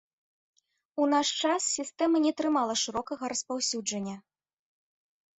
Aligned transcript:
У 1.01 1.03
наш 1.13 1.27
час 1.49 1.61
сістэма 1.77 2.21
не 2.23 2.31
атрымала 2.33 2.73
шырокага 2.85 3.29
распаўсюджання. 3.33 4.15